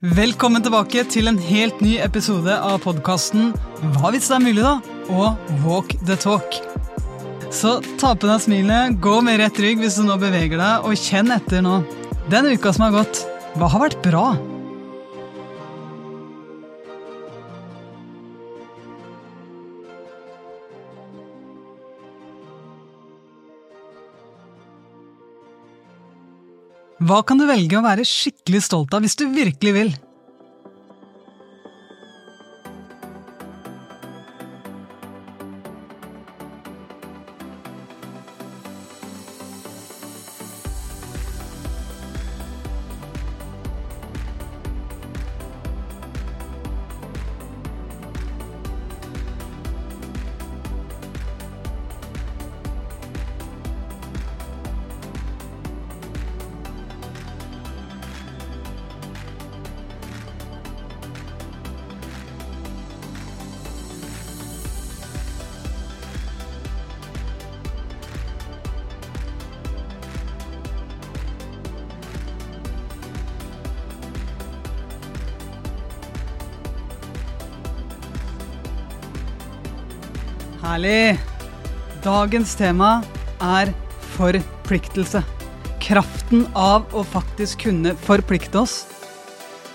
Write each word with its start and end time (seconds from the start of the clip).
Velkommen 0.00 0.62
tilbake 0.64 1.02
til 1.12 1.28
en 1.28 1.36
helt 1.44 1.82
ny 1.84 1.98
episode 2.00 2.54
av 2.56 2.78
podkasten 2.80 3.50
Hva 3.92 4.08
hvis 4.14 4.30
det 4.30 4.36
er 4.38 4.40
mulig, 4.46 4.62
da? 4.64 4.78
og 5.12 5.50
Walk 5.60 5.92
the 6.08 6.16
talk. 6.16 6.56
Så 7.52 7.74
ta 8.00 8.14
på 8.16 8.30
deg 8.30 8.40
smilet, 8.40 8.96
gå 8.96 9.18
med 9.20 9.42
rett 9.42 9.60
rygg 9.60 9.82
hvis 9.84 9.98
du 10.00 10.06
nå 10.06 10.16
beveger 10.22 10.56
deg, 10.56 10.88
og 10.88 10.96
kjenn 10.96 11.28
etter 11.36 11.60
nå. 11.66 11.82
Den 12.32 12.48
uka 12.48 12.72
som 12.72 12.86
har 12.86 12.96
gått, 12.96 13.20
hva 13.60 13.68
har 13.74 13.84
vært 13.84 14.00
bra? 14.06 14.24
Hva 27.00 27.22
kan 27.24 27.40
du 27.40 27.46
velge 27.48 27.78
å 27.78 27.84
være 27.84 28.04
skikkelig 28.04 28.60
stolt 28.66 28.92
av 28.92 29.00
hvis 29.00 29.16
du 29.16 29.24
virkelig 29.32 29.72
vil? 29.72 29.92
Herlig! 80.70 81.18
Dagens 82.04 82.52
tema 82.54 83.00
er 83.42 83.72
forpliktelse. 84.14 85.18
Kraften 85.82 86.44
av 86.54 86.84
å 86.94 87.02
faktisk 87.02 87.64
kunne 87.64 87.96
forplikte 87.98 88.60
oss. 88.60 88.76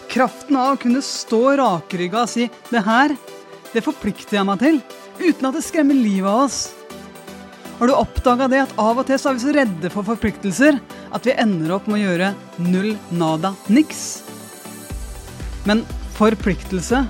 Kraften 0.07 0.55
av 0.55 0.69
å 0.71 0.79
kunne 0.79 1.01
stå 1.03 1.57
rakrygga 1.59 2.21
og 2.21 2.31
si 2.31 2.47
'det 2.69 2.83
her, 2.85 3.17
det 3.73 3.83
forplikter 3.83 4.37
jeg 4.37 4.47
meg 4.47 4.59
til', 4.63 4.79
uten 5.19 5.49
at 5.49 5.57
det 5.59 5.65
skremmer 5.67 5.99
livet 5.99 6.31
av 6.31 6.45
oss. 6.45 6.71
Har 7.75 7.87
du 7.87 7.93
oppdaga 7.93 8.47
det 8.47 8.63
at 8.63 8.79
av 8.79 8.97
og 8.97 9.05
til 9.05 9.19
så 9.19 9.29
er 9.29 9.33
vi 9.33 9.43
så 9.43 9.55
redde 9.59 9.91
for 9.91 10.07
forpliktelser 10.07 10.79
at 11.11 11.25
vi 11.27 11.35
ender 11.35 11.75
opp 11.75 11.91
med 11.91 11.99
å 11.99 12.05
gjøre 12.07 12.33
null 12.71 12.95
nada 13.11 13.51
niks? 13.67 14.23
Men 15.67 15.83
forpliktelse 16.15 17.03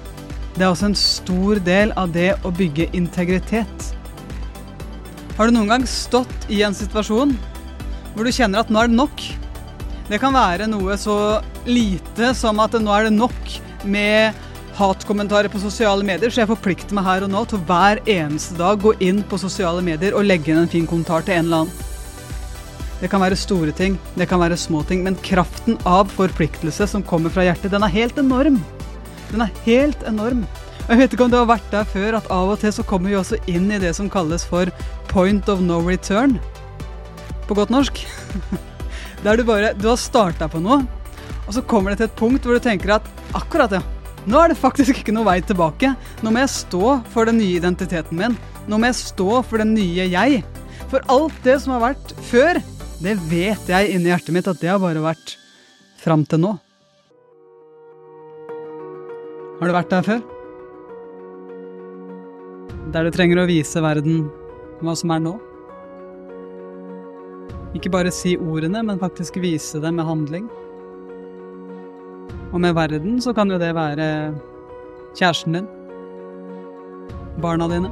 det 0.55 0.63
er 0.63 0.69
også 0.69 0.87
en 0.87 0.97
stor 0.99 1.59
del 1.63 1.91
av 1.99 2.13
det 2.15 2.31
å 2.47 2.51
bygge 2.55 2.87
integritet. 2.95 3.89
Har 5.35 5.49
du 5.49 5.55
noen 5.55 5.73
gang 5.73 5.87
stått 5.89 6.47
i 6.47 6.61
en 6.63 6.75
situasjon 6.75 7.33
hvor 8.15 8.23
du 8.23 8.31
kjenner 8.31 8.63
at 8.63 8.71
nå 8.71 8.79
er 8.79 8.91
det 8.91 8.95
nok? 8.95 9.23
Det 10.07 10.19
kan 10.21 10.35
være 10.35 10.69
noe 10.71 10.95
så 11.01 11.41
lite 11.67 12.31
som 12.37 12.61
at 12.63 12.77
nå 12.79 12.93
er 12.95 13.09
det 13.09 13.15
nok 13.17 13.55
med 13.83 14.43
hatkommentarer 14.75 15.51
på 15.51 15.59
sosiale 15.59 16.03
medier, 16.07 16.31
så 16.31 16.43
jeg 16.43 16.51
forplikter 16.51 16.95
meg 16.95 17.07
her 17.07 17.25
og 17.25 17.31
nå 17.31 17.43
til 17.49 17.63
hver 17.67 18.01
eneste 18.11 18.57
dag 18.59 18.79
gå 18.83 18.93
inn 19.03 19.21
på 19.27 19.39
sosiale 19.39 19.83
medier 19.83 20.15
og 20.15 20.27
legge 20.27 20.51
inn 20.51 20.61
en 20.63 20.71
fin 20.71 20.87
kommentar 20.87 21.25
til 21.27 21.37
en 21.37 21.47
eller 21.47 21.65
annen. 21.65 21.83
Det 23.01 23.09
kan 23.11 23.19
være 23.19 23.39
store 23.39 23.73
ting, 23.75 23.97
det 24.15 24.29
kan 24.31 24.39
være 24.39 24.55
små 24.59 24.85
ting, 24.87 25.03
men 25.03 25.19
kraften 25.23 25.75
av 25.83 26.11
forpliktelse 26.15 26.87
som 26.87 27.03
kommer 27.03 27.33
fra 27.33 27.43
hjertet, 27.43 27.73
den 27.75 27.83
er 27.83 27.91
helt 27.91 28.19
enorm. 28.19 28.61
Den 29.35 29.43
er 29.43 29.57
helt 29.65 30.03
enorm. 30.07 30.45
Og 30.85 30.91
Jeg 30.93 30.99
vet 31.01 31.13
ikke 31.15 31.25
om 31.25 31.31
du 31.33 31.35
har 31.35 31.49
vært 31.49 31.65
der 31.73 31.87
før, 31.91 32.15
at 32.21 32.27
av 32.31 32.53
og 32.53 32.61
til 32.61 32.71
så 32.71 32.85
kommer 32.87 33.11
vi 33.11 33.17
også 33.19 33.39
inn 33.51 33.67
i 33.67 33.79
det 33.81 33.91
som 33.97 34.07
kalles 34.07 34.45
for 34.47 34.69
point 35.11 35.49
of 35.51 35.59
no 35.59 35.81
return. 35.83 36.37
På 37.49 37.57
godt 37.57 37.73
norsk. 37.73 37.99
Der 39.25 39.35
du 39.35 39.43
bare 39.43 39.73
Du 39.73 39.87
har 39.89 39.97
starta 39.97 40.47
på 40.47 40.59
noe, 40.61 40.85
og 41.47 41.51
så 41.55 41.63
kommer 41.65 41.91
det 41.91 41.97
til 41.99 42.07
et 42.07 42.17
punkt 42.19 42.45
hvor 42.45 42.55
du 42.55 42.63
tenker 42.63 42.93
at 42.95 43.07
akkurat, 43.35 43.73
ja. 43.73 43.81
Nå 44.25 44.39
er 44.39 44.53
det 44.53 44.59
faktisk 44.59 45.01
ikke 45.01 45.13
noe 45.15 45.27
vei 45.27 45.39
tilbake. 45.43 45.91
Nå 46.23 46.31
må 46.31 46.43
jeg 46.43 46.53
stå 46.53 46.99
for 47.11 47.27
den 47.27 47.41
nye 47.41 47.59
identiteten 47.59 48.17
min. 48.17 48.37
Nå 48.69 48.79
må 48.79 48.87
jeg 48.87 49.01
stå 49.01 49.41
for 49.43 49.61
den 49.61 49.73
nye 49.75 50.07
jeg. 50.07 50.43
For 50.93 51.03
alt 51.11 51.41
det 51.43 51.57
som 51.63 51.75
har 51.75 51.89
vært 51.89 52.15
før, 52.29 52.61
det 53.01 53.17
vet 53.27 53.73
jeg 53.73 53.97
inni 53.97 54.13
hjertet 54.13 54.37
mitt 54.37 54.47
at 54.47 54.61
det 54.61 54.71
har 54.71 54.81
bare 54.81 55.03
vært 55.03 55.35
fram 56.01 56.23
til 56.29 56.45
nå. 56.45 56.55
Har 59.55 59.69
du 59.69 59.71
vært 59.71 59.91
der 59.93 60.03
før? 60.03 60.23
Der 62.91 63.05
du 63.07 63.13
trenger 63.15 63.39
å 63.39 63.47
vise 63.47 63.79
verden 63.79 64.25
hva 64.83 64.95
som 64.99 65.13
er 65.15 65.21
nå? 65.23 65.31
Ikke 67.75 67.91
bare 67.91 68.11
si 68.11 68.33
ordene, 68.35 68.81
men 68.83 68.99
faktisk 68.99 69.39
vise 69.39 69.79
det 69.79 69.91
med 69.95 70.07
handling. 70.07 70.49
Og 72.51 72.59
med 72.63 72.75
verden 72.75 73.21
så 73.23 73.31
kan 73.35 73.51
jo 73.51 73.59
det 73.59 73.69
være 73.75 74.07
kjæresten 75.15 75.55
din, 75.55 75.69
barna 77.43 77.67
dine, 77.71 77.91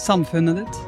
samfunnet 0.00 0.60
ditt. 0.60 0.82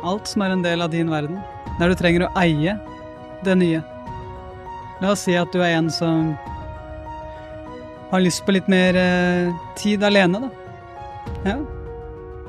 Alt 0.00 0.32
som 0.32 0.46
er 0.46 0.56
en 0.56 0.64
del 0.64 0.80
av 0.80 0.92
din 0.96 1.12
verden, 1.12 1.36
der 1.76 1.92
du 1.92 1.96
trenger 2.00 2.26
å 2.26 2.32
eie 2.40 2.76
det 3.44 3.58
nye. 3.60 3.82
La 5.02 5.12
oss 5.12 5.24
si 5.26 5.34
at 5.38 5.52
du 5.54 5.62
er 5.62 5.76
en 5.76 5.90
som 5.90 6.32
har 8.12 8.20
lyst 8.20 8.44
på 8.46 8.52
litt 8.52 8.68
mer 8.68 8.96
eh, 8.98 9.54
tid 9.78 10.04
alene, 10.04 10.42
da. 10.44 10.50
Ja. 11.46 11.56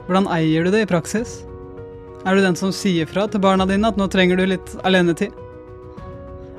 Hvordan 0.05 0.27
eier 0.35 0.65
du 0.65 0.73
det 0.73 0.83
i 0.83 0.89
praksis? 0.89 1.39
Er 2.27 2.35
du 2.35 2.43
den 2.43 2.57
som 2.59 2.73
sier 2.75 3.07
fra 3.07 3.25
til 3.31 3.41
barna 3.43 3.65
dine 3.67 3.87
at 3.87 3.97
nå 3.99 4.09
trenger 4.11 4.39
du 4.39 4.45
litt 4.47 4.75
alenetid? 4.83 5.31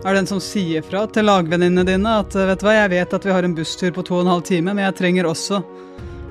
Er 0.04 0.12
du 0.12 0.18
den 0.18 0.28
som 0.28 0.40
sier 0.44 0.84
fra 0.84 1.06
til 1.08 1.28
lagvenninnene 1.28 1.86
dine 1.88 2.18
at 2.20 2.34
vet 2.36 2.60
du 2.60 2.66
hva, 2.66 2.74
jeg 2.76 2.92
vet 2.92 3.14
at 3.16 3.28
vi 3.28 3.32
har 3.32 3.46
en 3.46 3.56
busstur 3.56 3.92
på 3.96 4.04
to 4.04 4.18
og 4.18 4.26
en 4.26 4.32
halv 4.34 4.44
time, 4.48 4.72
men 4.72 4.84
jeg 4.84 4.98
trenger 4.98 5.28
også 5.28 5.62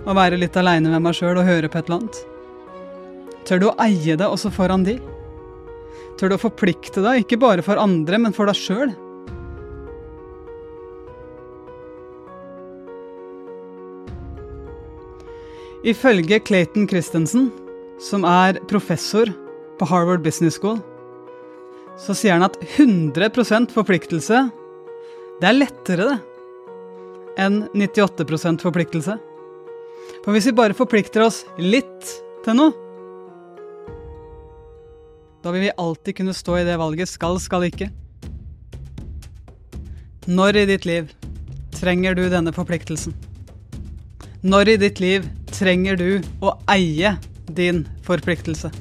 å 0.04 0.18
være 0.18 0.38
litt 0.42 0.58
aleine 0.60 0.92
med 0.92 1.06
meg 1.06 1.18
sjøl 1.18 1.40
og 1.40 1.48
høre 1.48 1.70
på 1.70 1.80
et 1.80 1.90
eller 1.90 2.02
annet? 2.02 2.22
Tør 3.48 3.62
du 3.62 3.70
å 3.70 3.78
eie 3.86 4.18
det 4.18 4.30
også 4.30 4.54
foran 4.54 4.86
de? 4.86 5.00
Tør 6.20 6.32
du 6.32 6.36
å 6.38 6.42
forplikte 6.42 7.02
deg, 7.04 7.24
ikke 7.24 7.40
bare 7.42 7.66
for 7.66 7.80
andre, 7.82 8.20
men 8.22 8.36
for 8.36 8.50
deg 8.50 8.58
sjøl? 8.60 8.94
Ifølge 15.84 16.40
Clayton 16.40 16.86
Christensen, 16.88 17.50
som 18.00 18.24
er 18.24 18.62
professor 18.70 19.28
på 19.80 19.88
Harvard 19.90 20.24
Business 20.24 20.56
School, 20.56 20.78
så 22.00 22.16
sier 22.16 22.38
han 22.38 22.46
at 22.46 22.56
100% 22.78 23.74
forpliktelse, 23.76 24.46
det 25.42 25.50
er 25.50 25.58
lettere 25.58 26.08
det 26.08 26.20
enn 27.42 27.64
98% 27.74 28.64
forpliktelse. 28.64 29.18
For 30.24 30.32
hvis 30.32 30.48
vi 30.50 30.56
bare 30.56 30.78
forplikter 30.78 31.26
oss 31.26 31.44
litt 31.60 32.14
til 32.46 32.58
noe, 32.60 32.83
da 35.44 35.52
vil 35.52 35.66
vi 35.66 35.76
alltid 35.78 36.16
kunne 36.16 36.34
stå 36.34 36.58
i 36.62 36.64
det 36.64 36.78
valget 36.80 37.12
skal, 37.12 37.36
skal 37.40 37.68
ikke. 37.68 37.90
Når 40.24 40.62
i 40.62 40.66
ditt 40.70 40.86
liv 40.88 41.10
trenger 41.76 42.16
du 42.16 42.30
denne 42.32 42.54
forpliktelsen? 42.56 43.12
Når 44.44 44.74
i 44.74 44.78
ditt 44.80 45.04
liv 45.04 45.28
trenger 45.52 46.00
du 46.00 46.24
å 46.40 46.56
eie 46.72 47.18
din 47.52 47.84
forpliktelse? 48.08 48.72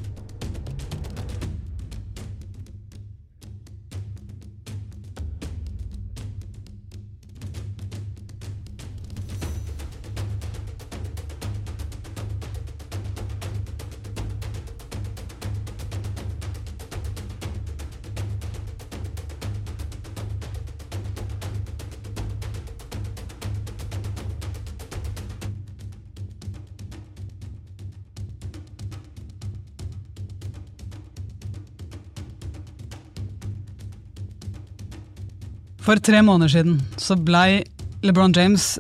For 35.82 35.96
tre 35.96 36.23
måneder 36.23 36.49
siden 36.49 36.82
så 36.96 37.17
blei 37.17 37.64
LeBron 38.02 38.32
James 38.32 38.79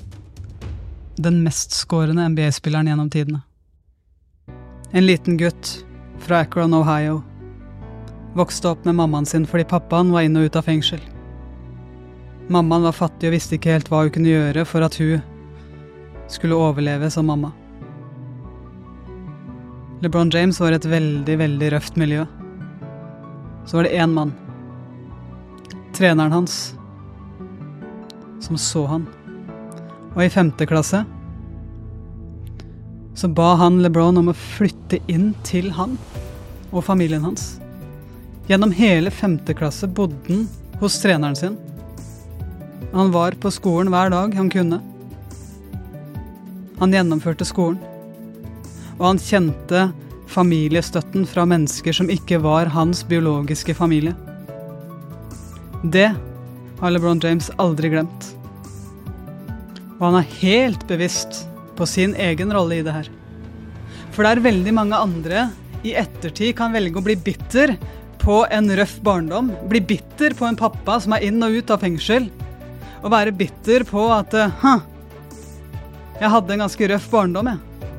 den 1.16 1.40
mestskårende 1.42 2.28
NBA-spilleren 2.28 2.86
gjennom 2.86 3.08
tidene. 3.10 3.40
En 4.92 5.06
liten 5.06 5.36
gutt 5.36 5.84
fra 6.22 6.44
Akron, 6.44 6.74
Ohio. 6.74 7.22
Vokste 8.38 8.68
opp 8.68 8.84
med 8.84 8.94
mammaen 8.94 9.26
sin 9.26 9.46
fordi 9.50 9.64
pappaen 9.72 10.12
var 10.14 10.22
inn 10.22 10.38
og 10.38 10.46
ut 10.46 10.58
av 10.60 10.68
fengsel. 10.68 11.00
Mammaen 12.46 12.86
var 12.86 12.94
fattig 12.94 13.32
og 13.32 13.34
visste 13.34 13.58
ikke 13.58 13.74
helt 13.74 13.90
hva 13.90 14.04
hun 14.04 14.12
kunne 14.14 14.30
gjøre 14.30 14.62
for 14.68 14.86
at 14.86 14.98
hun 15.02 15.24
skulle 16.30 16.54
overleve 16.54 17.10
som 17.10 17.26
mamma. 17.26 17.50
LeBron 20.06 20.30
James 20.30 20.60
var 20.62 20.78
et 20.78 20.86
veldig, 20.86 21.34
veldig 21.42 21.72
røft 21.74 21.98
miljø. 21.98 22.22
Så 23.66 23.80
var 23.80 23.90
det 23.90 23.98
én 23.98 24.14
mann, 24.14 24.30
treneren 25.98 26.38
hans, 26.38 26.76
som 28.52 28.58
så 28.58 28.86
han. 28.86 29.06
Og 30.14 30.24
i 30.24 30.30
femte 30.30 30.66
klasse 30.68 31.04
så 33.14 33.28
ba 33.28 33.54
han 33.60 33.82
LeBron 33.84 34.16
om 34.18 34.30
å 34.32 34.36
flytte 34.36 34.98
inn 35.12 35.32
til 35.44 35.70
han 35.76 35.98
og 36.72 36.84
familien 36.84 37.24
hans. 37.24 37.58
Gjennom 38.48 38.72
hele 38.74 39.12
femte 39.12 39.54
klasse 39.54 39.86
bodde 39.86 40.16
han 40.28 40.48
hos 40.80 40.96
treneren 41.02 41.36
sin. 41.36 41.58
Han 42.92 43.12
var 43.12 43.36
på 43.40 43.52
skolen 43.52 43.92
hver 43.92 44.10
dag 44.12 44.34
han 44.36 44.50
kunne. 44.52 44.80
Han 46.80 46.92
gjennomførte 46.92 47.46
skolen. 47.46 47.78
Og 48.98 49.06
han 49.06 49.20
kjente 49.22 49.86
familiestøtten 50.32 51.24
fra 51.28 51.44
mennesker 51.48 51.94
som 51.96 52.10
ikke 52.12 52.40
var 52.42 52.72
hans 52.72 53.04
biologiske 53.08 53.76
familie. 53.76 54.16
Det 55.82 56.10
har 56.80 56.90
LeBron 56.90 57.20
James 57.22 57.50
aldri 57.62 57.92
glemt. 57.92 58.32
Og 60.02 60.08
han 60.08 60.18
er 60.18 60.30
helt 60.42 60.82
bevisst 60.90 61.44
på 61.78 61.86
sin 61.86 62.16
egen 62.18 62.50
rolle 62.50 62.80
i 62.80 62.82
det 62.82 62.94
her. 62.96 63.10
For 64.10 64.26
det 64.26 64.32
er 64.34 64.46
veldig 64.50 64.72
mange 64.74 64.98
andre 64.98 65.44
i 65.86 65.94
ettertid 65.94 66.56
kan 66.58 66.74
velge 66.74 66.98
å 66.98 67.04
bli 67.06 67.14
bitter 67.14 67.76
på 68.18 68.40
en 68.50 68.70
røff 68.74 68.96
barndom. 69.06 69.52
Bli 69.70 69.78
bitter 69.94 70.34
på 70.34 70.48
en 70.48 70.58
pappa 70.58 70.98
som 71.02 71.14
er 71.14 71.28
inn 71.28 71.38
og 71.46 71.54
ut 71.54 71.70
av 71.70 71.86
fengsel. 71.86 72.26
Og 73.02 73.14
være 73.14 73.34
bitter 73.34 73.86
på 73.86 74.08
at 74.14 74.34
Hæ, 74.62 74.74
jeg 76.18 76.30
hadde 76.34 76.54
en 76.54 76.64
ganske 76.66 76.88
røff 76.90 77.06
barndom, 77.10 77.52
jeg. 77.52 77.90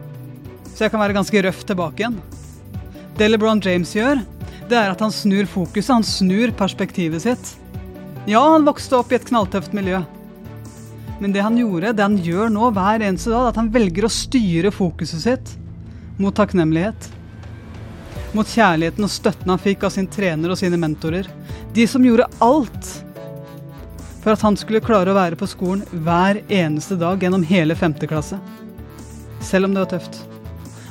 Så 0.73 0.85
jeg 0.85 0.93
kan 0.93 1.03
være 1.03 1.15
ganske 1.15 1.41
røff 1.47 1.63
tilbake 1.67 2.03
igjen. 2.03 2.19
Det 3.15 3.29
LeBron 3.29 3.63
James 3.63 3.91
gjør, 3.95 4.23
det 4.67 4.77
er 4.79 4.91
at 4.91 5.03
han 5.03 5.11
snur 5.13 5.47
fokuset, 5.47 5.91
han 5.91 6.07
snur 6.07 6.51
perspektivet 6.59 7.23
sitt. 7.23 7.55
Ja, 8.27 8.41
han 8.53 8.67
vokste 8.67 8.99
opp 8.99 9.11
i 9.11 9.19
et 9.19 9.27
knalltøft 9.27 9.75
miljø. 9.75 10.01
Men 11.23 11.31
det 11.31 11.39
han 11.39 11.55
gjorde, 11.55 11.93
det 11.95 12.03
han 12.03 12.17
gjør 12.19 12.49
nå 12.51 12.67
hver 12.75 12.99
eneste 13.07 13.31
dag, 13.31 13.45
er 13.45 13.53
at 13.53 13.59
han 13.61 13.69
velger 13.71 14.03
å 14.03 14.11
styre 14.11 14.73
fokuset 14.75 15.21
sitt 15.23 15.53
mot 16.19 16.35
takknemlighet. 16.35 17.07
Mot 18.35 18.49
kjærligheten 18.49 19.07
og 19.07 19.13
støtten 19.13 19.53
han 19.53 19.61
fikk 19.61 19.85
av 19.87 19.93
sin 19.95 20.09
trener 20.11 20.51
og 20.51 20.59
sine 20.59 20.75
mentorer. 20.81 21.31
De 21.71 21.87
som 21.87 22.03
gjorde 22.03 22.27
alt 22.43 22.91
for 24.19 24.33
at 24.35 24.43
han 24.43 24.59
skulle 24.59 24.83
klare 24.83 25.13
å 25.13 25.15
være 25.15 25.39
på 25.39 25.47
skolen 25.47 25.87
hver 26.03 26.41
eneste 26.51 26.99
dag 26.99 27.23
gjennom 27.23 27.47
hele 27.47 27.79
5. 27.79 27.95
klasse. 28.03 28.43
Selv 29.39 29.71
om 29.71 29.77
det 29.77 29.85
var 29.85 29.93
tøft. 29.95 30.19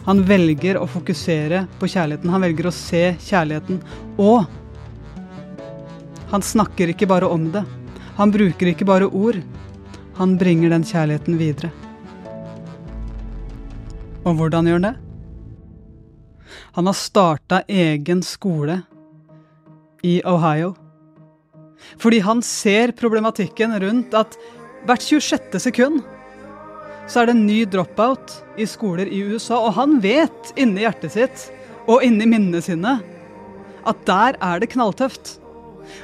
Han 0.08 0.25
velger 0.32 0.81
å 0.81 0.88
fokusere 0.88 1.67
på 1.76 1.93
kjærligheten. 1.93 2.32
Han 2.32 2.49
velger 2.49 2.73
å 2.73 2.78
se 2.81 3.11
kjærligheten. 3.28 3.85
Og 4.17 4.49
han 6.32 6.52
snakker 6.56 6.96
ikke 6.96 7.12
bare 7.12 7.28
om 7.28 7.50
det. 7.52 7.69
Han 8.17 8.32
bruker 8.32 8.73
ikke 8.73 8.88
bare 8.88 9.12
ord. 9.12 9.44
Han 10.19 10.37
bringer 10.38 10.70
den 10.70 10.85
kjærligheten 10.85 11.38
videre. 11.41 11.70
Og 14.23 14.37
hvordan 14.38 14.69
gjør 14.69 14.79
han 14.79 14.88
det? 14.91 14.97
Han 16.76 16.88
har 16.88 16.97
starta 16.97 17.62
egen 17.69 18.23
skole 18.25 18.81
i 20.03 20.20
Ohio. 20.25 20.75
Fordi 22.00 22.20
han 22.25 22.43
ser 22.44 22.94
problematikken 22.97 23.75
rundt 23.82 24.14
at 24.14 24.37
hvert 24.87 25.03
26. 25.03 25.61
sekund 25.61 26.03
så 27.11 27.23
er 27.23 27.29
det 27.29 27.35
en 27.35 27.47
ny 27.47 27.62
dropout 27.67 28.38
i 28.56 28.67
skoler 28.69 29.11
i 29.11 29.23
USA. 29.26 29.59
Og 29.59 29.75
han 29.76 29.99
vet 30.05 30.53
inni 30.56 30.85
hjertet 30.85 31.17
sitt 31.17 31.49
og 31.91 32.05
inni 32.06 32.29
minnene 32.31 32.62
sine 32.62 32.99
at 33.88 34.05
der 34.06 34.38
er 34.38 34.62
det 34.62 34.70
knalltøft. 34.73 35.37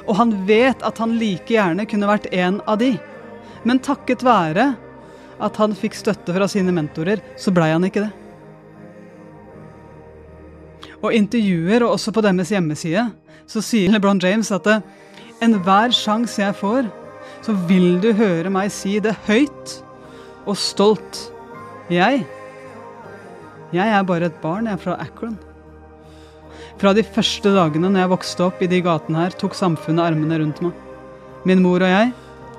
Og 0.05 0.17
han 0.19 0.33
vet 0.47 0.83
at 0.85 0.99
han 0.99 1.15
like 1.21 1.47
gjerne 1.53 1.87
kunne 1.89 2.09
vært 2.09 2.27
en 2.35 2.59
av 2.67 2.81
de. 2.81 2.97
Men 3.67 3.81
takket 3.83 4.23
være 4.25 4.71
at 5.39 5.59
han 5.59 5.75
fikk 5.77 5.95
støtte 5.95 6.35
fra 6.35 6.47
sine 6.51 6.73
mentorer, 6.75 7.21
så 7.39 7.51
blei 7.55 7.71
han 7.71 7.85
ikke 7.87 8.05
det. 8.05 8.13
Og 10.99 11.15
intervjuer, 11.15 11.83
og 11.85 11.95
også 11.95 12.11
på 12.15 12.23
deres 12.23 12.51
hjemmeside, 12.51 13.05
så 13.49 13.63
sier 13.63 13.91
LeBron 13.93 14.19
James 14.21 14.51
at 14.51 14.67
enhver 15.43 15.95
sjanse 15.95 16.41
jeg 16.41 16.57
får, 16.59 16.89
så 17.45 17.55
vil 17.69 18.01
du 18.03 18.11
høre 18.15 18.51
meg 18.51 18.71
si 18.73 18.97
det 19.03 19.15
høyt 19.27 19.79
og 20.45 20.57
stolt. 20.59 21.29
Jeg 21.89 22.25
Jeg 23.71 23.85
er 23.93 24.03
bare 24.03 24.25
et 24.25 24.41
barn, 24.41 24.65
jeg 24.65 24.73
er 24.73 24.81
fra 24.81 24.97
Akron. 24.99 25.37
Fra 26.79 26.93
de 26.93 27.03
første 27.03 27.51
dagene 27.53 27.89
når 27.91 28.01
jeg 28.01 28.11
vokste 28.13 28.45
opp 28.47 28.61
i 28.63 28.69
de 28.71 28.79
gatene 28.81 29.19
her, 29.21 29.35
tok 29.37 29.53
samfunnet 29.53 30.09
armene 30.09 30.39
rundt 30.41 30.61
meg. 30.63 30.73
Min 31.45 31.61
mor 31.61 31.83
og 31.85 31.91
jeg, 31.91 32.11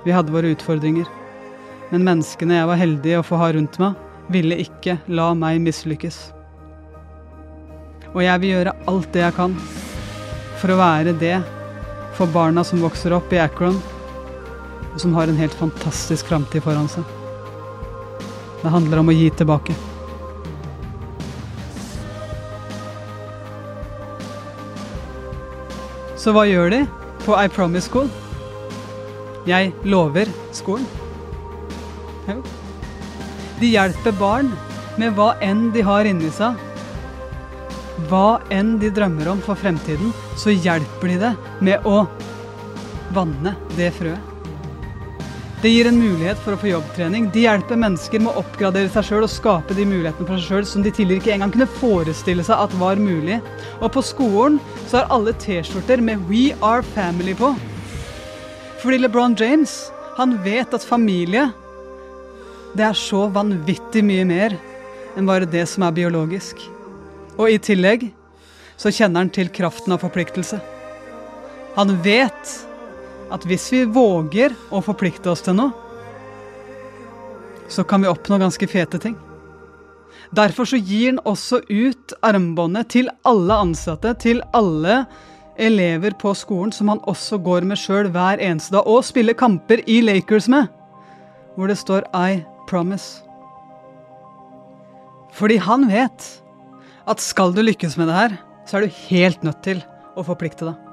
vi 0.05 0.14
hadde 0.14 0.32
våre 0.32 0.52
utfordringer. 0.55 1.08
Men 1.91 2.06
menneskene 2.06 2.61
jeg 2.61 2.69
var 2.70 2.81
heldig 2.81 3.17
å 3.19 3.25
få 3.26 3.41
ha 3.41 3.50
rundt 3.55 3.79
meg, 3.82 3.99
ville 4.31 4.61
ikke 4.62 4.99
la 5.11 5.32
meg 5.35 5.58
mislykkes. 5.64 6.19
Og 8.14 8.23
jeg 8.25 8.43
vil 8.43 8.55
gjøre 8.55 8.76
alt 8.91 9.11
det 9.14 9.25
jeg 9.25 9.37
kan 9.37 9.56
for 10.61 10.73
å 10.73 10.79
være 10.81 11.14
det 11.19 11.38
for 12.19 12.31
barna 12.31 12.64
som 12.67 12.82
vokser 12.85 13.14
opp 13.17 13.32
i 13.32 13.41
Akron, 13.41 13.79
og 14.91 14.99
som 15.00 15.14
har 15.17 15.31
en 15.31 15.38
helt 15.38 15.55
fantastisk 15.56 16.29
framtid 16.29 16.62
foran 16.64 16.91
seg. 16.91 17.06
Det 18.61 18.73
handler 18.75 19.00
om 19.00 19.08
å 19.08 19.17
gi 19.17 19.31
tilbake. 19.38 19.76
Så 26.20 26.35
hva 26.37 26.44
gjør 26.44 26.75
de 26.75 26.82
på 27.25 27.32
I 27.41 27.49
Promise 27.49 27.88
School? 27.88 28.11
Jeg 29.49 29.73
lover 29.88 30.28
skolen. 30.52 30.87
De 33.61 33.68
hjelper 33.68 34.12
barn 34.18 34.50
med 35.00 35.14
hva 35.16 35.32
enn 35.44 35.70
de 35.75 35.85
har 35.85 36.09
inni 36.09 36.30
seg. 36.35 36.59
Hva 38.09 38.40
enn 38.52 38.76
de 38.80 38.90
drømmer 38.92 39.28
om 39.32 39.40
for 39.44 39.59
fremtiden, 39.61 40.12
så 40.40 40.52
hjelper 40.52 41.12
de 41.12 41.20
det 41.20 41.32
med 41.61 41.87
å 41.88 42.04
vanne 43.16 43.56
det 43.76 43.90
frøet. 43.97 44.26
Det 45.61 45.68
gir 45.68 45.90
en 45.90 45.99
mulighet 46.00 46.38
for 46.40 46.56
å 46.56 46.61
få 46.61 46.70
jobbtrening. 46.70 47.26
De 47.35 47.42
hjelper 47.44 47.76
mennesker 47.76 48.23
med 48.25 48.32
å 48.32 48.40
oppgradere 48.40 48.88
seg 48.92 49.04
sjøl 49.04 49.26
og 49.26 49.32
skape 49.32 49.76
de 49.76 49.85
mulighetene 49.85 50.25
for 50.25 50.40
seg 50.40 50.54
sjøl 50.54 50.68
som 50.70 50.85
de 50.85 50.92
tidligere 50.97 51.20
ikke 51.20 51.35
engang 51.35 51.52
kunne 51.52 51.68
forestille 51.76 52.44
seg 52.47 52.64
at 52.64 52.76
var 52.80 53.00
mulig. 53.00 53.42
Og 53.82 53.90
på 53.92 54.04
skolen 54.09 54.56
så 54.87 55.02
har 55.02 55.12
alle 55.12 55.37
T-skjorter 55.37 56.00
med 56.04 56.25
We 56.32 56.47
Are 56.64 56.80
Family 56.94 57.37
på. 57.37 57.52
Fordi 58.80 58.99
LeBron 58.99 59.37
James, 59.38 59.92
han 60.16 60.38
vet 60.44 60.75
at 60.75 60.84
familie, 60.84 61.50
det 62.72 62.87
er 62.87 62.96
så 62.96 63.26
vanvittig 63.32 64.02
mye 64.06 64.25
mer 64.25 64.54
enn 65.18 65.28
bare 65.28 65.49
det 65.49 65.66
som 65.68 65.84
er 65.84 65.96
biologisk. 65.96 66.62
Og 67.37 67.50
i 67.50 67.58
tillegg 67.60 68.08
så 68.80 68.92
kjenner 68.94 69.25
han 69.25 69.32
til 69.34 69.50
kraften 69.52 69.92
av 69.92 70.00
forpliktelse. 70.00 70.60
Han 71.76 71.92
vet 72.04 72.54
at 73.30 73.44
hvis 73.46 73.68
vi 73.75 73.84
våger 73.84 74.56
å 74.72 74.80
forplikte 74.84 75.28
oss 75.32 75.44
til 75.44 75.58
noe, 75.60 75.75
så 77.70 77.84
kan 77.87 78.02
vi 78.02 78.10
oppnå 78.10 78.40
ganske 78.40 78.66
fete 78.66 78.99
ting. 79.02 79.18
Derfor 80.34 80.66
så 80.66 80.78
gir 80.78 81.12
han 81.12 81.20
også 81.26 81.60
ut 81.68 82.14
armbåndet 82.26 82.90
til 82.96 83.10
alle 83.26 83.60
ansatte, 83.66 84.14
til 84.25 84.40
alle 84.56 85.04
elever 85.61 86.14
på 86.19 86.33
skolen, 86.37 86.73
som 86.73 86.88
han 86.93 87.02
også 87.11 87.38
går 87.45 87.67
med 87.69 87.79
sjøl 87.81 88.11
hver 88.12 88.40
eneste 88.40 88.75
dag, 88.75 88.87
og 88.88 89.05
spiller 89.07 89.37
kamper 89.37 89.83
i 89.87 90.00
Lakers 90.05 90.49
med, 90.50 90.71
hvor 91.57 91.71
det 91.71 91.79
står 91.81 92.07
I 92.17 92.43
promise. 92.71 93.23
Fordi 95.37 95.61
han 95.62 95.88
vet 95.90 96.29
at 97.09 97.23
skal 97.23 97.55
du 97.55 97.62
lykkes 97.62 97.97
med 98.00 98.11
det 98.11 98.17
her, 98.17 98.38
så 98.67 98.79
er 98.79 98.87
du 98.87 99.00
helt 99.11 99.45
nødt 99.47 99.62
til 99.67 99.83
å 100.19 100.25
forplikte 100.26 100.69
deg. 100.69 100.87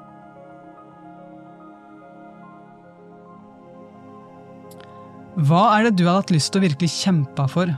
Hva 5.48 5.60
er 5.76 5.86
det 5.86 5.98
du 5.98 6.06
hadde 6.08 6.22
hatt 6.24 6.32
lyst 6.34 6.50
til 6.50 6.58
å 6.62 6.66
virkelig 6.66 6.90
kjempe 6.96 7.44
for? 7.52 7.70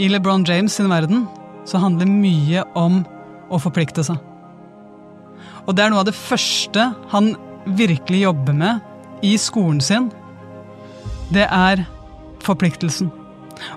I 0.00 0.08
LeBron 0.08 0.44
James 0.48 0.74
sin 0.74 0.88
verden 0.88 1.26
så 1.68 1.78
handler 1.82 2.08
mye 2.08 2.62
om 2.78 3.02
å 3.52 3.58
forplikte 3.60 4.00
seg. 4.06 4.16
Og 5.68 5.76
det 5.76 5.84
er 5.84 5.92
noe 5.92 6.00
av 6.00 6.08
det 6.08 6.16
første 6.16 6.86
han 7.12 7.34
virkelig 7.76 8.22
jobber 8.22 8.56
med 8.56 9.20
i 9.26 9.34
skolen 9.36 9.82
sin. 9.84 10.08
Det 11.28 11.44
er 11.44 11.84
forpliktelsen. 12.40 13.12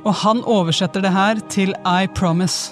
Og 0.07 0.13
han 0.23 0.39
oversetter 0.47 1.03
det 1.03 1.11
her 1.11 1.43
til 1.51 1.75
I 1.83 2.07
promise. 2.15 2.71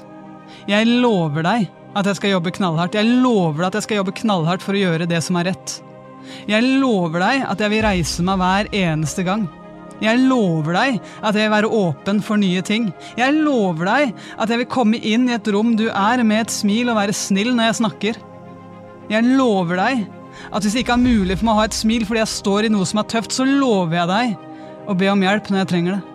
Jeg 0.71 0.87
lover 0.87 1.43
deg 1.43 1.67
at 1.99 2.07
jeg 2.07 2.21
skal 2.21 2.37
jobbe 2.37 2.55
knallhardt. 2.55 2.95
Jeg 2.95 3.19
lover 3.19 3.65
deg 3.65 3.67
at 3.73 3.81
jeg 3.81 3.89
skal 3.89 3.99
jobbe 3.99 4.19
knallhardt 4.21 4.63
for 4.63 4.79
å 4.79 4.85
gjøre 4.85 5.11
det 5.11 5.19
som 5.27 5.35
er 5.41 5.51
rett. 5.51 5.81
Jeg 6.47 6.77
lover 6.79 7.19
deg 7.19 7.49
at 7.51 7.59
jeg 7.59 7.75
vil 7.75 7.83
reise 7.83 8.23
meg 8.23 8.39
hver 8.39 8.71
eneste 8.79 9.27
gang. 9.27 9.49
Jeg 10.01 10.23
lover 10.25 10.73
deg 10.73 10.97
at 11.21 11.37
jeg 11.37 11.45
vil 11.45 11.53
være 11.53 11.73
åpen 11.77 12.21
for 12.25 12.41
nye 12.41 12.63
ting. 12.65 12.89
Jeg 13.19 13.37
lover 13.37 13.85
deg 13.85 14.15
at 14.41 14.49
jeg 14.49 14.63
vil 14.63 14.71
komme 14.71 14.97
inn 14.97 15.29
i 15.29 15.35
et 15.37 15.51
rom 15.53 15.75
du 15.77 15.87
er, 15.89 16.23
med 16.25 16.47
et 16.47 16.53
smil 16.53 16.89
og 16.89 16.97
være 16.97 17.15
snill 17.15 17.53
når 17.53 17.69
jeg 17.69 17.79
snakker. 17.83 18.21
Jeg 19.11 19.37
lover 19.37 19.77
deg 19.81 20.05
at 20.49 20.63
hvis 20.63 20.73
det 20.73 20.85
ikke 20.85 20.95
er 20.95 21.03
mulig 21.03 21.37
for 21.37 21.47
meg 21.47 21.53
å 21.53 21.61
ha 21.61 21.67
et 21.69 21.75
smil 21.77 22.05
fordi 22.07 22.23
jeg 22.23 22.33
står 22.33 22.65
i 22.65 22.71
noe 22.73 22.87
som 22.87 23.01
er 23.01 23.09
tøft, 23.13 23.35
så 23.35 23.45
lover 23.45 23.99
jeg 23.99 24.09
deg 24.11 24.89
å 24.89 24.97
be 24.97 25.11
om 25.11 25.21
hjelp 25.21 25.51
når 25.51 25.61
jeg 25.61 25.71
trenger 25.73 25.97
det. 25.97 26.05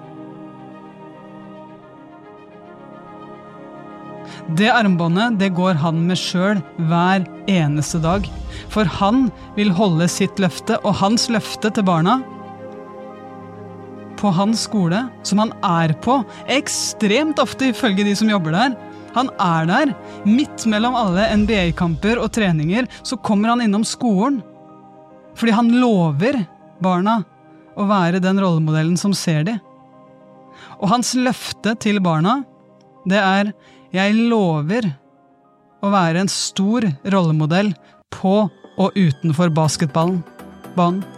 Det 4.56 4.68
armbåndet 4.70 5.40
det 5.40 5.50
går 5.56 5.78
han 5.82 6.04
med 6.06 6.18
sjøl 6.20 6.60
hver 6.90 7.24
eneste 7.50 7.98
dag. 8.02 8.26
For 8.70 8.88
han 8.98 9.26
vil 9.56 9.72
holde 9.74 10.06
sitt 10.10 10.38
løfte, 10.42 10.78
og 10.86 10.98
hans 11.00 11.26
løfte 11.32 11.72
til 11.74 11.86
barna 11.86 12.20
på 14.16 14.32
hans 14.34 14.64
skole, 14.66 15.06
som 15.26 15.40
han 15.42 15.52
er 15.64 15.94
på, 16.04 16.20
ekstremt 16.52 17.40
ofte 17.42 17.70
ifølge 17.72 18.06
de 18.06 18.14
som 18.18 18.30
jobber 18.30 18.54
der. 18.56 18.76
Han 19.16 19.30
er 19.40 19.68
der. 19.68 19.94
Midt 20.28 20.66
mellom 20.68 20.96
alle 20.98 21.28
NBA-kamper 21.40 22.20
og 22.20 22.32
treninger 22.36 22.88
så 23.02 23.16
kommer 23.16 23.54
han 23.54 23.64
innom 23.64 23.84
skolen. 23.86 24.42
Fordi 25.36 25.54
han 25.56 25.72
lover 25.80 26.42
barna 26.84 27.20
å 27.76 27.86
være 27.88 28.22
den 28.24 28.40
rollemodellen 28.40 28.96
som 29.00 29.14
ser 29.16 29.44
de. 29.48 29.56
Og 30.80 30.90
hans 30.92 31.14
løfte 31.16 31.74
til 31.80 32.00
barna, 32.04 32.42
det 33.08 33.20
er 33.20 33.52
'Jeg 33.92 34.28
lover 34.28 34.92
å 35.82 35.90
være 35.92 36.20
en 36.20 36.28
stor 36.28 36.84
rollemodell 37.04 37.74
på 38.10 38.50
og 38.78 38.92
utenfor 38.96 39.48
basketballen. 39.54 40.24
Banen. 40.76 41.15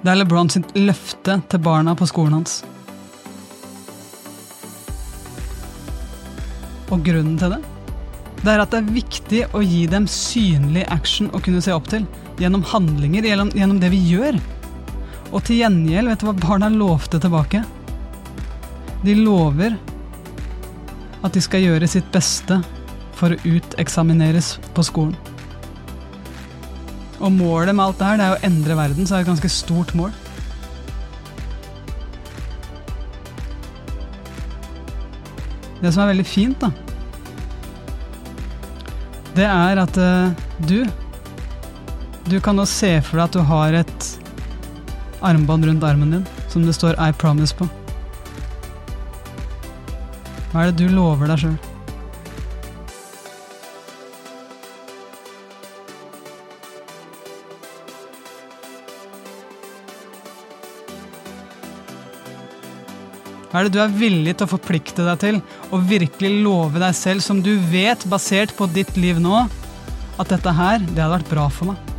Det 0.00 0.08
er 0.08 0.16
LeBron 0.16 0.48
sitt 0.48 0.70
løfte 0.78 1.34
til 1.52 1.60
barna 1.60 1.92
på 1.92 2.06
skolen 2.08 2.38
hans. 2.38 2.62
Og 6.88 7.02
grunnen 7.04 7.36
til 7.40 7.52
det? 7.52 7.60
Det 8.40 8.48
er 8.48 8.62
at 8.62 8.72
det 8.72 8.80
er 8.80 8.94
viktig 8.94 9.42
å 9.52 9.60
gi 9.60 9.82
dem 9.92 10.06
synlig 10.08 10.86
action 10.88 11.28
å 11.36 11.40
kunne 11.44 11.60
se 11.60 11.74
opp 11.76 11.90
til. 11.92 12.06
Gjennom 12.40 12.64
handlinger, 12.64 13.28
gjennom, 13.28 13.52
gjennom 13.52 13.82
det 13.82 13.92
vi 13.92 14.00
gjør. 14.14 14.40
Og 15.30 15.44
til 15.44 15.60
gjengjeld, 15.60 16.08
vet 16.08 16.24
du 16.24 16.30
hva 16.30 16.36
barna 16.48 16.70
lovte 16.72 17.20
tilbake? 17.20 17.60
De 19.04 19.18
lover 19.20 19.76
at 21.20 21.36
de 21.36 21.44
skal 21.44 21.66
gjøre 21.66 21.88
sitt 21.92 22.08
beste 22.14 22.56
for 23.20 23.36
å 23.36 23.42
uteksamineres 23.44 24.54
på 24.72 24.86
skolen. 24.88 25.29
Og 27.20 27.32
målet 27.32 27.76
med 27.76 27.84
alt 27.84 27.98
det 28.00 28.08
her 28.08 28.20
det 28.20 28.26
er 28.26 28.36
å 28.36 28.44
endre 28.48 28.76
verden, 28.78 29.06
så 29.06 29.14
er 29.14 29.20
det 29.20 29.28
et 29.28 29.32
ganske 29.34 29.52
stort 29.52 29.92
mål. 29.98 30.12
Det 35.80 35.92
som 35.92 36.04
er 36.04 36.12
veldig 36.12 36.28
fint, 36.28 36.60
da, 36.60 36.70
det 39.36 39.46
er 39.46 39.78
at 39.80 40.00
uh, 40.00 40.32
du 40.68 40.84
Du 42.30 42.36
kan 42.40 42.54
nå 42.54 42.66
se 42.68 42.90
for 43.02 43.16
deg 43.18 43.24
at 43.24 43.34
du 43.34 43.40
har 43.48 43.74
et 43.74 44.04
armbånd 45.26 45.64
rundt 45.66 45.84
armen 45.84 46.12
din 46.14 46.26
som 46.48 46.62
det 46.66 46.76
står 46.76 46.94
'I 46.94 47.10
promise' 47.12 47.56
på. 47.56 47.66
Hva 50.52 50.62
er 50.62 50.70
det 50.70 50.78
du 50.78 50.94
lover 50.94 51.26
deg 51.26 51.42
sjøl? 51.42 51.69
Er 63.60 63.68
det 63.68 63.76
du 63.76 63.82
er 63.82 63.92
villig 63.92 64.36
til 64.36 64.48
å 64.48 64.54
forplikte 64.54 65.04
deg 65.06 65.20
til, 65.22 65.40
og 65.70 65.86
virkelig 65.90 66.32
love 66.44 66.80
deg 66.82 66.96
selv, 66.96 67.24
som 67.24 67.42
du 67.44 67.52
vet, 67.70 68.08
basert 68.10 68.56
på 68.56 68.68
ditt 68.72 68.96
liv 69.00 69.20
nå, 69.22 69.44
at 70.20 70.32
dette 70.32 70.56
her, 70.56 70.82
det 70.82 70.98
hadde 70.98 71.14
vært 71.18 71.32
bra 71.32 71.48
for 71.52 71.72
meg? 71.72 71.89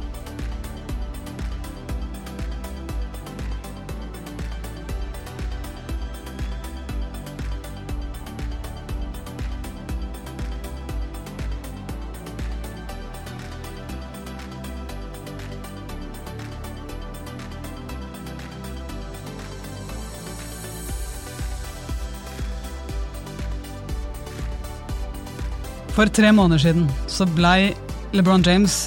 For 25.96 26.08
tre 26.08 26.32
måneder 26.32 26.62
siden 26.64 26.86
så 27.12 27.28
blei 27.28 27.74
LeBron 28.16 28.44
James 28.48 28.86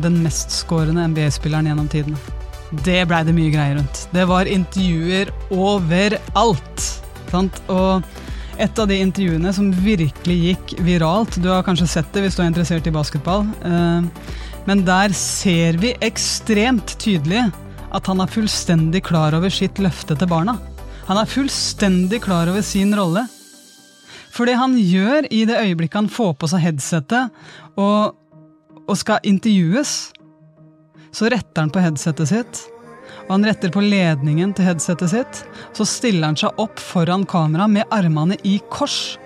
den 0.00 0.20
mestskårende 0.24 1.06
NBA-spilleren 1.12 1.68
gjennom 1.70 1.88
tidene. 1.90 2.20
Det 2.84 3.02
blei 3.10 3.20
det 3.26 3.34
mye 3.34 3.52
greier 3.52 3.78
rundt. 3.80 4.04
Det 4.14 4.26
var 4.30 4.48
intervjuer 4.48 5.32
overalt. 5.50 6.84
Sant? 7.30 7.62
Og 7.72 8.04
et 8.60 8.78
av 8.78 8.88
de 8.90 9.00
intervjuene 9.00 9.52
som 9.56 9.70
virkelig 9.72 10.36
gikk 10.36 10.72
viralt 10.84 11.38
Du 11.40 11.48
har 11.48 11.64
kanskje 11.64 11.88
sett 11.88 12.10
det 12.12 12.26
hvis 12.26 12.36
du 12.36 12.42
er 12.44 12.50
interessert 12.50 12.86
i 12.86 12.94
basketball. 12.94 13.46
Eh, 13.64 14.36
men 14.68 14.84
der 14.86 15.14
ser 15.16 15.80
vi 15.80 15.94
ekstremt 16.04 16.94
tydelig 17.00 17.46
at 17.90 18.06
han 18.06 18.20
er 18.22 18.30
fullstendig 18.30 19.02
klar 19.08 19.34
over 19.34 19.50
sitt 19.50 19.80
løfte 19.82 20.14
til 20.14 20.30
barna. 20.30 20.58
Han 21.08 21.18
er 21.18 21.30
fullstendig 21.30 22.20
klar 22.22 22.52
over 22.52 22.62
sin 22.62 22.92
rolle. 22.94 23.24
For 24.30 24.46
det 24.46 24.56
han 24.60 24.76
gjør 24.78 25.26
i 25.32 25.44
det 25.48 25.58
øyeblikket 25.58 26.04
han 26.04 26.10
får 26.12 26.34
på 26.38 26.50
seg 26.52 26.62
headsetet 26.64 27.78
og, 27.80 28.14
og 28.86 28.98
skal 28.98 29.24
intervjues, 29.26 30.12
så 31.10 31.30
retter 31.32 31.64
han 31.64 31.72
på 31.74 31.82
headsetet 31.82 32.30
sitt. 32.30 32.60
Og 33.26 33.34
han 33.36 33.46
retter 33.46 33.72
på 33.74 33.82
ledningen 33.82 34.52
til 34.54 34.68
headsetet 34.70 35.12
sitt. 35.12 35.42
Så 35.74 35.86
stiller 35.86 36.30
han 36.30 36.38
seg 36.38 36.58
opp 36.62 36.78
foran 36.82 37.26
kamera 37.30 37.66
med 37.70 37.90
armene 37.94 38.38
i 38.46 38.56
kors. 38.70 39.18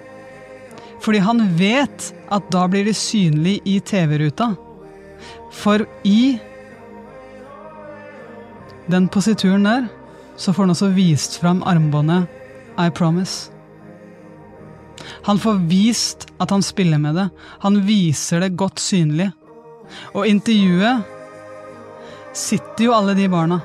Fordi 1.05 1.21
han 1.21 1.43
vet 1.59 2.11
at 2.33 2.49
da 2.53 2.65
blir 2.71 2.89
de 2.89 2.97
synlige 2.97 3.61
i 3.69 3.79
TV-ruta. 3.85 4.55
For 5.53 5.85
i 6.09 6.37
den 8.91 9.09
posituren 9.09 9.69
der, 9.69 9.89
så 10.37 10.53
får 10.53 10.65
han 10.65 10.75
også 10.75 10.93
vist 10.97 11.39
fram 11.41 11.63
armbåndet 11.69 12.29
I 12.81 12.89
Promise. 12.91 13.54
Han 15.25 15.39
får 15.41 15.55
vist 15.71 16.27
at 16.39 16.51
han 16.51 16.63
spiller 16.63 16.99
med 17.01 17.15
det. 17.17 17.29
Han 17.65 17.81
viser 17.87 18.41
det 18.45 18.57
godt 18.61 18.79
synlig. 18.83 19.31
Og 20.13 20.27
intervjuet 20.27 21.03
sitter 22.35 22.89
jo 22.89 22.95
alle 22.97 23.15
de 23.17 23.29
barna 23.31 23.61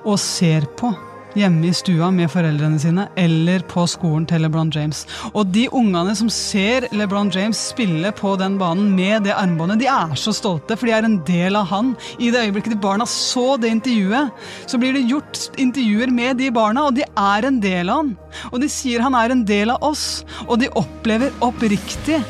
og 0.00 0.16
ser 0.20 0.64
på 0.78 0.92
hjemme 1.38 1.68
i 1.68 1.74
stua 1.76 2.10
med 2.14 2.30
foreldrene 2.32 2.80
sine 2.80 3.06
eller 3.18 3.62
på 3.70 3.84
skolen 3.90 4.26
til 4.28 4.44
LeBron 4.44 4.72
James. 4.74 5.04
Og 5.32 5.50
de 5.54 5.66
ungene 5.76 6.14
som 6.18 6.30
ser 6.32 6.88
LeBron 6.94 7.30
James 7.34 7.60
spille 7.70 8.12
på 8.16 8.34
den 8.40 8.58
banen 8.60 8.90
med 8.96 9.26
det 9.26 9.34
armbåndet, 9.36 9.82
de 9.82 9.88
er 9.90 10.14
så 10.18 10.34
stolte, 10.36 10.76
for 10.76 10.88
de 10.88 10.96
er 10.96 11.06
en 11.06 11.20
del 11.28 11.58
av 11.58 11.68
han. 11.70 11.94
I 12.18 12.32
det 12.32 12.46
øyeblikket 12.46 12.74
de 12.74 12.80
barna 12.82 13.06
så 13.08 13.54
det 13.60 13.72
intervjuet, 13.76 14.34
så 14.66 14.80
blir 14.80 14.96
det 14.96 15.06
gjort 15.10 15.60
intervjuer 15.60 16.12
med 16.14 16.40
de 16.40 16.50
barna, 16.54 16.88
og 16.88 16.98
de 16.98 17.06
er 17.06 17.48
en 17.48 17.60
del 17.62 17.90
av 17.90 18.02
han. 18.02 18.14
Og 18.50 18.60
de 18.62 18.70
sier 18.70 19.04
han 19.04 19.16
er 19.18 19.34
en 19.34 19.44
del 19.46 19.74
av 19.74 19.84
oss, 19.86 20.24
og 20.48 20.58
de 20.62 20.70
opplever 20.78 21.34
oppriktig 21.44 22.20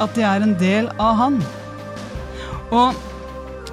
at 0.00 0.16
de 0.16 0.24
er 0.26 0.44
en 0.44 0.56
del 0.60 0.90
av 0.98 1.16
han. 1.20 1.40
Og 2.70 3.09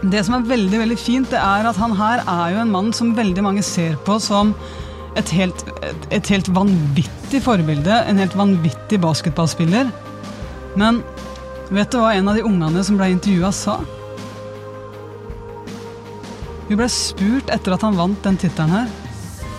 det 0.05 0.23
som 0.25 0.35
er 0.37 0.49
veldig 0.49 0.81
veldig 0.83 0.97
fint, 1.01 1.29
det 1.31 1.39
er 1.41 1.65
at 1.65 1.77
han 1.81 1.95
her 1.97 2.21
er 2.21 2.53
jo 2.53 2.61
en 2.61 2.73
mann 2.73 2.91
som 2.93 3.15
veldig 3.17 3.43
mange 3.45 3.63
ser 3.65 3.95
på 4.05 4.19
som 4.21 4.53
et 5.17 5.29
helt, 5.33 5.63
et 6.13 6.29
helt 6.29 6.49
vanvittig 6.53 7.41
forbilde. 7.41 8.03
En 8.05 8.21
helt 8.21 8.35
vanvittig 8.37 8.99
basketballspiller. 9.01 9.89
Men 10.77 11.01
vet 11.73 11.89
du 11.91 11.97
hva 11.97 12.13
en 12.13 12.29
av 12.29 12.37
de 12.37 12.45
ungene 12.45 12.83
som 12.85 12.99
ble 12.99 13.09
intervjua, 13.15 13.49
sa? 13.55 13.79
Hun 16.67 16.77
ble 16.77 16.89
spurt 16.91 17.49
etter 17.53 17.73
at 17.73 17.85
han 17.87 17.97
vant 17.97 18.21
den 18.27 18.37
tittelen 18.37 18.75
her. 18.75 18.93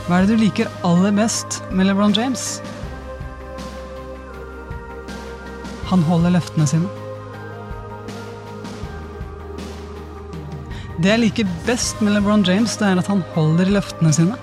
Hva 0.07 0.21
er 0.21 0.29
det 0.29 0.37
du 0.37 0.45
liker 0.45 0.71
aller 0.87 1.13
best 1.17 1.61
med 1.73 1.91
LeBron 1.91 2.15
James? 2.17 2.61
Han 5.91 6.05
holder 6.07 6.37
løftene 6.37 6.69
sine. 6.69 6.98
Det 10.99 11.13
jeg 11.13 11.21
liker 11.23 11.51
best 11.63 12.01
med 12.03 12.17
LeBron 12.17 12.43
James, 12.43 12.73
det 12.75 12.89
er 12.89 12.99
at 12.99 13.07
han 13.07 13.21
holder 13.37 13.69
løftene 13.71 14.11
sine. 14.17 14.35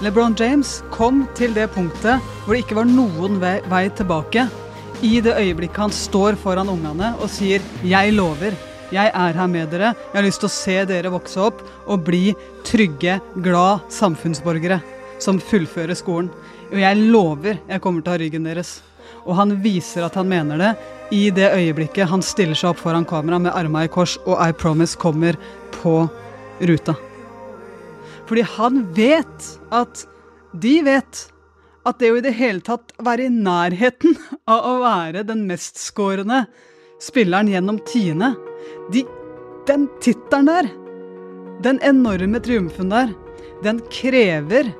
LeBron 0.00 0.32
James 0.40 0.78
kom 0.94 1.26
til 1.36 1.52
det 1.52 1.66
punktet 1.74 2.22
hvor 2.46 2.54
det 2.54 2.62
ikke 2.62 2.78
var 2.78 2.88
noen 2.88 3.36
vei, 3.42 3.58
vei 3.68 3.82
tilbake. 3.92 4.46
I 5.04 5.18
det 5.20 5.36
øyeblikket 5.36 5.82
han 5.84 5.92
står 5.92 6.38
foran 6.40 6.72
ungene 6.72 7.12
og 7.20 7.28
sier 7.28 7.60
'Jeg 7.84 8.14
lover, 8.16 8.56
jeg 8.90 9.12
er 9.12 9.36
her 9.36 9.46
med 9.46 9.68
dere. 9.68 9.92
Jeg 9.92 10.16
har 10.16 10.24
lyst 10.24 10.40
til 10.40 10.48
å 10.48 10.56
se 10.56 10.84
dere 10.88 11.12
vokse 11.12 11.36
opp 11.44 11.60
og 11.86 12.04
bli 12.04 12.34
trygge, 12.64 13.20
glad 13.36 13.84
samfunnsborgere 13.92 14.80
som 15.20 15.38
fullfører 15.38 15.94
skolen. 15.94 16.30
Og 16.72 16.78
jeg 16.80 16.96
lover 16.96 17.58
jeg 17.68 17.80
kommer 17.82 18.00
til 18.00 18.08
å 18.08 18.16
ha 18.16 18.22
ryggen 18.24 18.48
deres. 18.48 18.80
Og 19.24 19.34
han 19.38 19.56
viser 19.64 20.06
at 20.06 20.16
han 20.18 20.28
mener 20.30 20.60
det 20.60 20.72
i 21.14 21.28
det 21.34 21.50
øyeblikket 21.54 22.10
han 22.10 22.22
stiller 22.24 22.58
seg 22.58 22.72
opp 22.72 22.82
foran 22.82 23.06
kamera 23.08 23.40
med 23.40 23.54
arma 23.56 23.86
i 23.86 23.92
kors 23.92 24.18
og 24.26 24.36
I 24.36 24.52
Promise 24.56 24.98
kommer 25.00 25.38
på 25.78 26.02
ruta. 26.60 26.94
Fordi 28.28 28.44
han 28.58 28.82
vet 28.96 29.50
at 29.72 30.04
de 30.52 30.78
vet 30.84 31.24
at 31.88 32.00
det 32.00 32.10
å 32.12 32.18
i 32.18 32.24
det 32.24 32.34
hele 32.36 32.60
tatt 32.64 32.92
være 33.04 33.28
i 33.28 33.32
nærheten 33.32 34.16
av 34.52 34.66
å 34.68 34.74
være 34.82 35.24
den 35.28 35.46
mestskårende 35.48 36.44
spilleren 37.02 37.50
gjennom 37.52 37.80
tiende 37.88 38.34
de, 38.92 39.04
Den 39.68 39.84
tittelen 40.00 40.48
der, 40.48 40.68
den 41.60 41.78
enorme 41.84 42.40
triumfen 42.40 42.88
der, 42.88 43.10
den 43.62 43.82
krever 43.92 44.70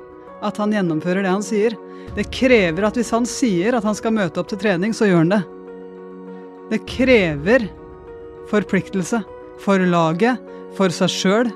at 0.45 0.57
han 0.57 0.73
gjennomfører 0.73 1.25
det 1.25 1.33
han 1.33 1.45
sier. 1.45 1.75
Det 2.15 2.25
krever 2.33 2.87
at 2.87 2.97
hvis 2.97 3.11
han 3.13 3.27
sier 3.29 3.77
at 3.77 3.85
han 3.85 3.97
skal 3.97 4.15
møte 4.15 4.41
opp 4.41 4.49
til 4.49 4.59
trening, 4.61 4.95
så 4.95 5.07
gjør 5.07 5.23
han 5.23 5.33
det. 5.33 5.41
Det 6.69 6.81
krever 6.89 7.67
forpliktelse 8.49 9.21
for 9.61 9.81
laget, 9.91 10.39
for 10.77 10.93
seg 10.93 11.11
sjøl, 11.13 11.49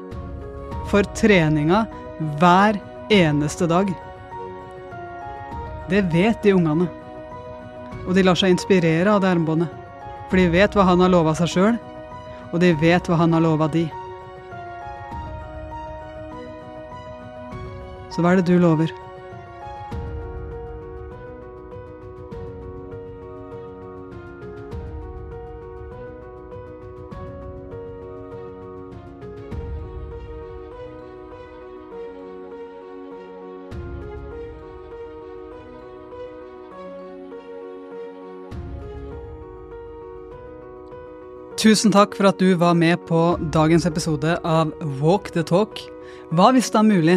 for 0.89 1.05
treninga 1.17 1.83
hver 2.41 2.79
eneste 3.13 3.67
dag. 3.69 3.89
Det 5.89 6.03
vet 6.13 6.41
de 6.43 6.53
ungene. 6.55 6.89
Og 8.07 8.13
de 8.17 8.24
lar 8.25 8.38
seg 8.39 8.53
inspirere 8.53 9.12
av 9.12 9.22
det 9.24 9.31
armbåndet. 9.31 9.69
For 10.29 10.39
de 10.39 10.48
vet 10.53 10.75
hva 10.75 10.86
han 10.88 11.03
har 11.03 11.12
lova 11.13 11.36
seg 11.38 11.51
sjøl, 11.53 11.77
og 12.51 12.57
de 12.62 12.74
vet 12.81 13.07
hva 13.10 13.19
han 13.22 13.33
har 13.36 13.43
lova 13.43 13.69
de. 13.72 13.86
Så 18.13 18.22
hva 18.22 18.33
er 18.33 18.41
det 18.41 18.50
du 18.50 18.60
lover? 18.62 18.91
Tusen 41.63 41.93
takk 41.96 42.17
for 42.17 42.27
at 42.27 42.41
du 42.43 42.58
var 42.60 42.74
med 42.75 43.05
på 43.08 43.38
dagens 43.55 43.86
episode 43.88 44.34
av 44.43 44.74
Walk 44.99 45.30
the 45.32 45.45
Talk. 45.47 45.80
Hva 46.36 46.49
hvis 46.52 46.67
det 46.73 46.80
er 46.82 46.89
mulig 46.89 47.13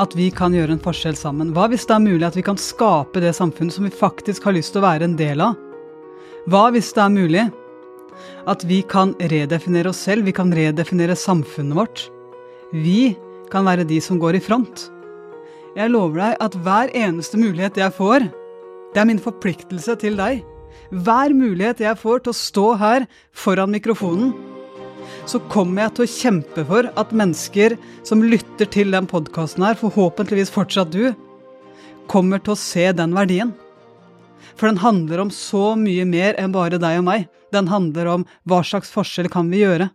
at 0.00 0.14
vi 0.16 0.30
kan 0.32 0.54
gjøre 0.56 0.72
en 0.72 0.80
forskjell 0.80 1.18
sammen? 1.20 1.50
Hva 1.52 1.66
hvis 1.68 1.84
det 1.84 1.92
er 1.92 2.00
mulig 2.00 2.24
at 2.24 2.38
vi 2.38 2.44
kan 2.46 2.56
skape 2.56 3.20
det 3.20 3.34
samfunnet 3.36 3.76
som 3.76 3.84
vi 3.84 3.92
faktisk 3.92 4.46
har 4.48 4.56
lyst 4.56 4.72
til 4.72 4.80
å 4.80 4.86
være 4.86 5.04
en 5.04 5.18
del 5.18 5.42
av? 5.44 5.58
Hva 6.48 6.62
hvis 6.72 6.88
det 6.96 7.02
er 7.04 7.12
mulig 7.12 7.44
at 8.48 8.64
vi 8.64 8.80
kan 8.88 9.12
redefinere 9.20 9.92
oss 9.92 10.00
selv, 10.08 10.24
vi 10.24 10.32
kan 10.32 10.56
redefinere 10.56 11.18
samfunnet 11.20 11.76
vårt? 11.76 12.06
Vi 12.72 13.12
kan 13.52 13.68
være 13.68 13.84
de 13.84 14.00
som 14.00 14.16
går 14.22 14.40
i 14.40 14.44
front. 14.48 14.86
Jeg 15.76 15.92
lover 15.92 16.22
deg 16.22 16.40
at 16.48 16.56
hver 16.64 16.96
eneste 17.04 17.36
mulighet 17.36 17.84
jeg 17.84 17.98
får, 18.00 18.30
det 18.96 19.04
er 19.04 19.12
min 19.12 19.20
forpliktelse 19.20 20.00
til 20.00 20.16
deg 20.16 20.40
hver 20.90 21.34
mulighet 21.36 21.82
jeg 21.82 22.00
får 22.00 22.24
til 22.24 22.32
å 22.32 22.38
stå 22.38 22.66
her 22.80 23.06
foran 23.34 23.72
mikrofonen, 23.74 24.32
så 25.28 25.40
kommer 25.52 25.84
jeg 25.84 25.94
til 25.94 26.04
å 26.04 26.12
kjempe 26.14 26.64
for 26.68 26.88
at 27.00 27.12
mennesker 27.16 27.76
som 28.06 28.24
lytter 28.24 28.68
til 28.70 28.92
den 28.94 29.08
podkasten 29.08 29.64
her, 29.64 29.76
forhåpentligvis 29.80 30.52
fortsatt 30.52 30.92
du, 30.92 31.12
kommer 32.10 32.42
til 32.42 32.54
å 32.54 32.60
se 32.60 32.90
den 32.96 33.14
verdien. 33.16 33.54
For 34.54 34.68
den 34.68 34.82
handler 34.82 35.24
om 35.24 35.32
så 35.32 35.72
mye 35.78 36.04
mer 36.08 36.36
enn 36.40 36.52
bare 36.54 36.78
deg 36.80 37.00
og 37.00 37.08
meg. 37.08 37.28
Den 37.54 37.70
handler 37.70 38.10
om 38.12 38.26
hva 38.48 38.60
slags 38.66 38.92
forskjell 38.92 39.30
kan 39.32 39.48
vi 39.50 39.62
gjøre. 39.64 39.88